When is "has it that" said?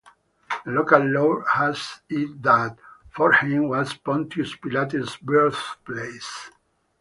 1.47-2.79